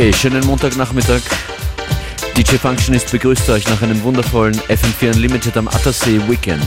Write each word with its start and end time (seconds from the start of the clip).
Hey, 0.00 0.14
schönen 0.14 0.46
Montagnachmittag. 0.46 1.20
DJ 2.34 2.54
Functionist 2.54 3.12
begrüßt 3.12 3.50
euch 3.50 3.68
nach 3.68 3.82
einem 3.82 4.02
wundervollen 4.02 4.58
FM4 4.60 5.14
Unlimited 5.14 5.54
am 5.58 5.68
Attersee 5.68 6.18
Weekend. 6.26 6.66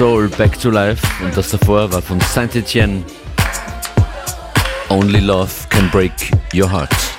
Soul 0.00 0.28
Back 0.28 0.58
to 0.58 0.70
Life 0.70 1.06
und 1.22 1.36
das 1.36 1.50
davor 1.50 1.92
war 1.92 2.00
von 2.00 2.18
Saint 2.20 2.56
Etienne. 2.56 3.04
Only 4.88 5.20
Love 5.20 5.50
Can 5.68 5.90
Break 5.90 6.12
Your 6.54 6.72
Heart. 6.72 7.09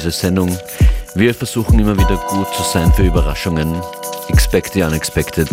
Diese 0.00 0.12
Sendung. 0.12 0.56
Wir 1.14 1.34
versuchen 1.34 1.78
immer 1.78 1.94
wieder 1.94 2.16
gut 2.28 2.46
zu 2.54 2.62
sein 2.62 2.90
für 2.94 3.02
Überraschungen. 3.02 3.74
Expect 4.28 4.72
the 4.72 4.82
Unexpected 4.82 5.48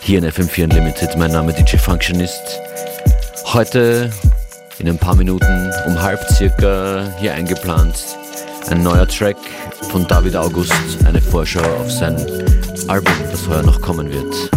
hier 0.00 0.18
in 0.18 0.24
FM4 0.24 0.64
Unlimited. 0.64 1.16
Mein 1.16 1.30
Name 1.30 1.52
DJ 1.52 1.76
Functionist. 1.76 2.60
Heute 3.44 4.10
in 4.80 4.88
ein 4.88 4.98
paar 4.98 5.14
Minuten 5.14 5.70
um 5.86 6.02
halb 6.02 6.20
circa 6.32 7.06
hier 7.20 7.34
eingeplant 7.34 7.94
Ein 8.70 8.82
neuer 8.82 9.06
Track 9.06 9.36
von 9.92 10.04
David 10.08 10.34
August, 10.34 10.72
eine 11.04 11.20
Vorschau 11.20 11.60
auf 11.60 11.90
sein 11.92 12.16
Album, 12.88 13.14
das 13.30 13.46
heuer 13.46 13.62
noch 13.62 13.80
kommen 13.80 14.10
wird. 14.10 14.51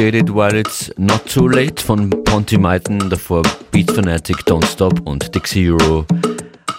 Appreciate 0.00 0.30
It 0.30 0.34
While 0.34 0.56
It's 0.56 0.90
Not 0.96 1.26
Too 1.26 1.46
Late 1.46 1.82
von 1.82 2.08
Ponty 2.24 2.56
Maiten, 2.56 3.10
davor 3.10 3.42
Beat 3.70 3.90
Fanatic, 3.90 4.38
Don't 4.46 4.64
Stop 4.64 5.06
und 5.06 5.34
Dixie 5.34 5.70
Euro. 5.70 6.06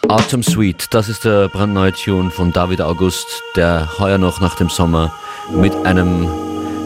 Autumn 0.07 0.41
Sweet, 0.41 0.87
das 0.89 1.07
ist 1.07 1.23
der 1.23 1.47
brandneue 1.49 1.93
Tune 1.93 2.31
von 2.31 2.51
David 2.51 2.81
August, 2.81 3.27
der 3.55 3.87
heuer 3.99 4.17
noch 4.17 4.41
nach 4.41 4.55
dem 4.55 4.69
Sommer 4.69 5.13
mit 5.55 5.75
einem 5.85 6.27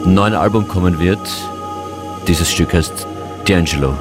neuen 0.04 0.34
Album 0.34 0.68
kommen 0.68 1.00
wird. 1.00 1.26
Dieses 2.28 2.52
Stück 2.52 2.74
heißt 2.74 3.06
D'Angelo. 3.46 3.94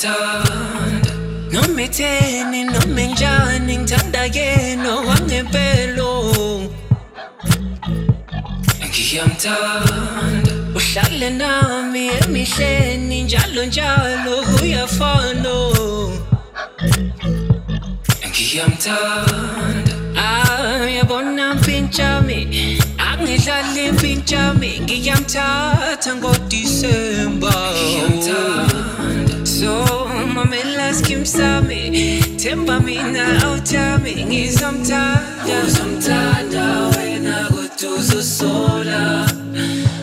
Ngiyamthanda 0.00 1.12
noma 1.52 1.82
etheni 1.82 2.60
noma 2.64 3.00
enjani 3.02 3.74
ngithanda 3.78 4.22
yena 4.36 4.92
wangempelo 5.06 6.10
ngiyamthanda. 8.88 10.52
Uhlale 10.76 11.30
nami 11.30 12.08
emihleni 12.20 13.22
njalo 13.22 13.64
njalo 13.64 14.34
kuyafana 14.48 15.54
ngiyamthanda. 18.28 19.94
Ah, 20.16 20.84
Ayabona 20.84 21.54
mpintshami 21.54 22.38
angidlali 23.08 23.92
mpintshami 23.92 24.80
ngiyamthatha 24.80 26.16
ngodisemba. 26.16 27.52
so 28.24 28.59
mamela 29.66 30.94
skim 30.94 31.24
sami. 31.24 32.20
Themba 32.38 32.80
mina 32.80 33.24
awuthami 33.44 34.24
ngizomthanda. 34.26 35.64
Uzomthanda 35.66 36.64
wena 36.96 37.48
kodwa 37.48 37.98
uzosola 37.98 39.26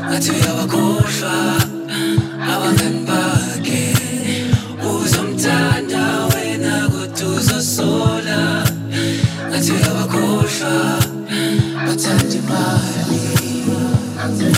ngathi 0.10 0.32
uyabakhohlwa 0.32 1.36
abangani 2.52 3.00
bakhe. 3.08 3.84
Uzomthanda 4.84 6.04
wena 6.34 6.90
kodwa 6.90 7.36
uzosola 7.38 8.40
ngathi 9.50 9.72
uyabakhohlwa 9.72 10.74
bathanda 11.86 12.36
imali. 12.40 14.57